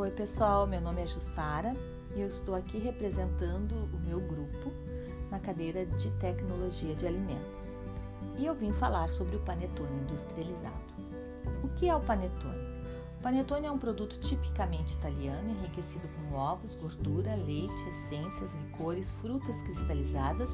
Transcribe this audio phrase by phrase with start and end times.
[0.00, 1.76] Oi, pessoal, meu nome é Jussara
[2.16, 4.72] e eu estou aqui representando o meu grupo
[5.30, 7.76] na cadeira de Tecnologia de Alimentos.
[8.38, 10.94] E eu vim falar sobre o panetone industrializado.
[11.62, 12.69] O que é o panetone?
[13.22, 20.48] Panetone é um produto tipicamente italiano, enriquecido com ovos, gordura, leite, essências, licores, frutas cristalizadas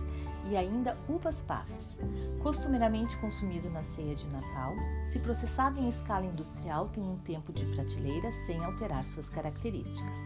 [0.50, 1.96] e ainda uvas passas.
[2.42, 4.74] Costumeiramente consumido na ceia de Natal,
[5.08, 10.16] se processado em escala industrial, tem um tempo de prateleira sem alterar suas características.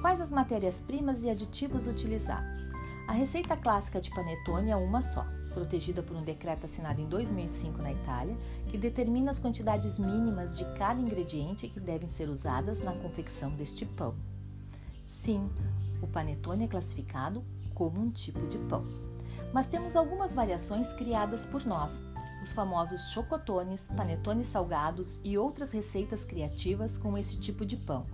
[0.00, 2.68] Quais as matérias-primas e aditivos utilizados?
[3.08, 7.80] A receita clássica de panetone é uma só, protegida por um decreto assinado em 2005
[7.80, 8.36] na Itália,
[8.76, 13.86] que determina as quantidades mínimas de cada ingrediente que devem ser usadas na confecção deste
[13.86, 14.14] pão.
[15.06, 15.48] Sim,
[16.02, 18.84] o panetone é classificado como um tipo de pão.
[19.50, 22.02] Mas temos algumas variações criadas por nós,
[22.42, 28.04] os famosos chocotones, panetones salgados e outras receitas criativas com esse tipo de pão.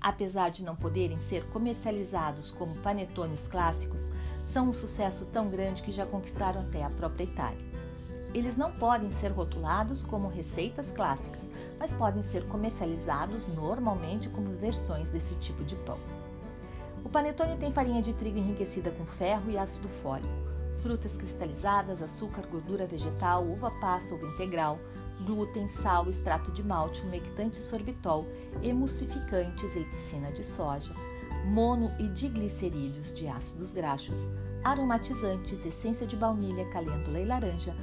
[0.00, 4.10] Apesar de não poderem ser comercializados como panetones clássicos,
[4.44, 7.69] são um sucesso tão grande que já conquistaram até a própria Itália.
[8.32, 11.42] Eles não podem ser rotulados como receitas clássicas,
[11.78, 15.98] mas podem ser comercializados normalmente como versões desse tipo de pão.
[17.04, 20.28] O panetone tem farinha de trigo enriquecida com ferro e ácido fólico,
[20.80, 24.78] frutas cristalizadas, açúcar, gordura vegetal, uva passa, uva integral,
[25.26, 28.26] glúten, sal, extrato de malte, umectante sorbitol,
[28.62, 30.94] emulsificantes, eticina de soja,
[31.46, 34.30] mono e diglicerídeos de ácidos graxos,
[34.62, 37.74] aromatizantes, essência de baunilha, calêndula e laranja,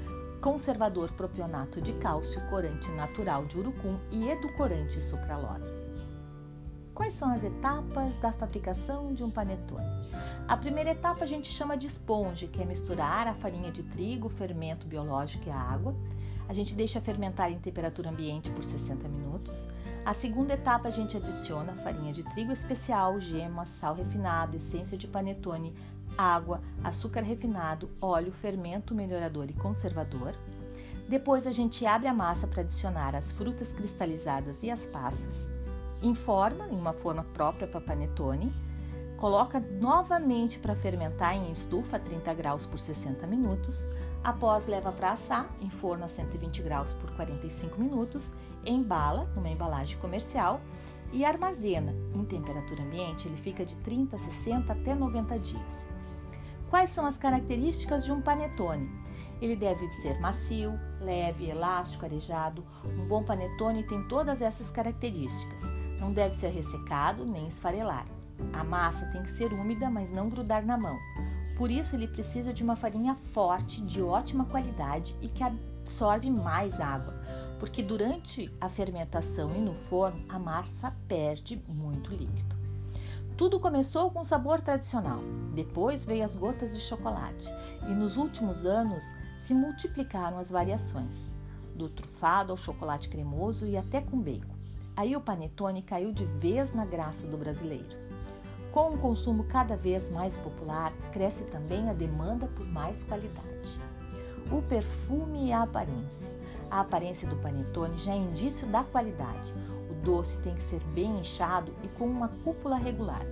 [0.41, 5.87] conservador propionato de cálcio, corante natural de urucum e edulcorante sucralose.
[6.93, 9.85] Quais são as etapas da fabricação de um panetone?
[10.47, 14.29] A primeira etapa a gente chama de esponja, que é misturar a farinha de trigo,
[14.29, 15.95] fermento biológico e a água.
[16.49, 19.67] A gente deixa fermentar em temperatura ambiente por 60 minutos.
[20.05, 25.07] A segunda etapa a gente adiciona farinha de trigo especial, gema, sal refinado, essência de
[25.07, 25.75] panetone,
[26.17, 30.33] água, açúcar refinado, óleo, fermento melhorador e conservador.
[31.07, 35.47] Depois a gente abre a massa para adicionar as frutas cristalizadas e as passas.
[36.01, 38.53] Informa em uma forma própria para panetone.
[39.15, 43.87] Coloca novamente para fermentar em estufa a 30 graus por 60 minutos.
[44.23, 48.33] Após leva para assar em forno a 120 graus por 45 minutos
[48.65, 50.59] embala numa embalagem comercial
[51.13, 55.87] e armazena em temperatura ambiente, ele fica de 30, 60 até 90 dias.
[56.69, 58.89] Quais são as características de um panetone?
[59.41, 62.65] Ele deve ser macio, leve, elástico, arejado.
[62.83, 65.61] Um bom panetone tem todas essas características.
[65.99, 68.05] Não deve ser ressecado nem esfarelar.
[68.53, 70.97] A massa tem que ser úmida, mas não grudar na mão.
[71.57, 76.79] Por isso, ele precisa de uma farinha forte, de ótima qualidade e que absorve mais
[76.81, 77.13] água,
[77.59, 82.56] porque durante a fermentação e no forno a massa perde muito líquido.
[83.37, 85.19] Tudo começou com sabor tradicional,
[85.53, 87.47] depois veio as gotas de chocolate
[87.87, 89.03] e nos últimos anos
[89.37, 91.31] se multiplicaram as variações,
[91.75, 94.55] do trufado ao chocolate cremoso e até com bacon.
[94.95, 97.95] Aí o panetone caiu de vez na graça do brasileiro.
[98.71, 103.79] Com o consumo cada vez mais popular, cresce também a demanda por mais qualidade.
[104.51, 106.31] O perfume e a aparência.
[106.71, 109.53] A aparência do panetone já é indício da qualidade.
[110.07, 113.25] Doce tem que ser bem inchado e com uma cúpula regular,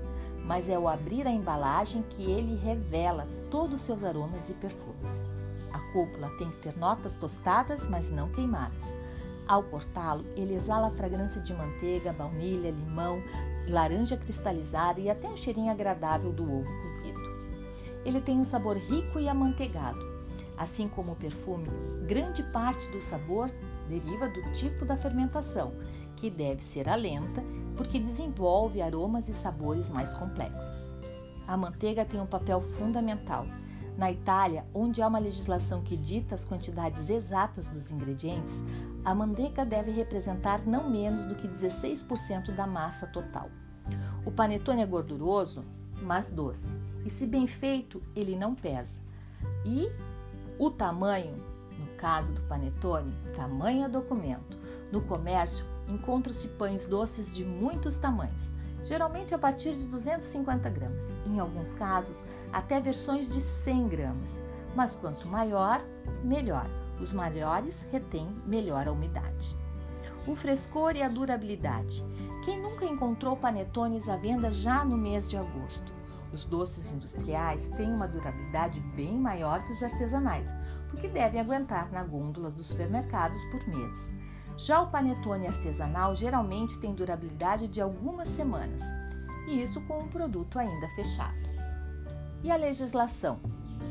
[0.44, 5.24] mas é ao abrir a embalagem que ele revela todos os seus aromas e perfumes.
[5.72, 8.84] A cúpula tem que ter notas tostadas, mas não queimadas.
[9.48, 13.24] Ao cortá-lo, ele exala a fragrância de manteiga, baunilha, limão,
[13.70, 17.20] laranja cristalizada e até um cheirinho agradável do ovo cozido.
[18.04, 20.16] Ele tem um sabor rico e amanteigado,
[20.58, 21.68] Assim como o perfume,
[22.08, 23.52] grande parte do sabor
[23.90, 25.74] deriva do tipo da fermentação,
[26.18, 27.44] que deve ser a lenta,
[27.76, 30.96] porque desenvolve aromas e sabores mais complexos.
[31.48, 33.46] A manteiga tem um papel fundamental.
[33.98, 38.62] Na Itália, onde há uma legislação que dita as quantidades exatas dos ingredientes,
[39.06, 43.50] a manteiga deve representar não menos do que 16% da massa total.
[44.26, 45.64] O panetone é gorduroso,
[46.02, 49.00] mas doce, e se bem feito, ele não pesa.
[49.64, 49.90] E
[50.58, 51.36] o tamanho,
[51.80, 54.58] no caso do panetone, tamanho é documento.
[54.92, 58.50] No comércio, encontram-se pães doces de muitos tamanhos,
[58.84, 62.20] geralmente a partir de 250 gramas, em alguns casos
[62.52, 64.38] até versões de 100 gramas.
[64.76, 65.82] Mas quanto maior,
[66.24, 66.66] melhor.
[67.00, 69.56] Os maiores retêm melhor a umidade.
[70.26, 72.04] O frescor e a durabilidade.
[72.46, 75.94] Quem nunca encontrou panetones à venda já no mês de agosto?
[76.32, 80.48] Os doces industriais têm uma durabilidade bem maior que os artesanais,
[80.90, 84.14] porque devem aguentar na gôndola dos supermercados por meses.
[84.58, 88.82] Já o panetone artesanal geralmente tem durabilidade de algumas semanas,
[89.48, 91.50] e isso com um produto ainda fechado.
[92.44, 93.40] E a legislação?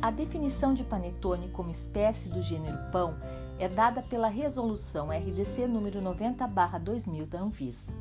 [0.01, 3.15] A definição de panetone como espécie do gênero pão
[3.59, 7.93] é dada pela Resolução RDC número 90/2000 da Anvisa.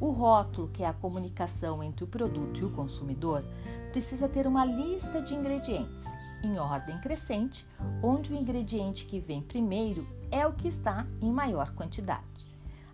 [0.00, 3.44] O rótulo, que é a comunicação entre o produto e o consumidor,
[3.90, 6.04] precisa ter uma lista de ingredientes,
[6.42, 7.66] em ordem crescente,
[8.02, 12.24] onde o ingrediente que vem primeiro é o que está em maior quantidade.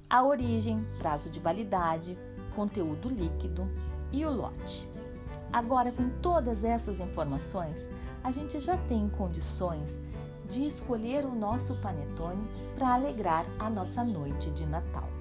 [0.08, 2.16] A origem, prazo de validade,
[2.54, 3.68] conteúdo líquido
[4.12, 4.88] e o lote.
[5.52, 7.84] Agora, com todas essas informações,
[8.22, 9.98] a gente já tem condições
[10.48, 15.15] de escolher o nosso panetone para alegrar a nossa noite de Natal.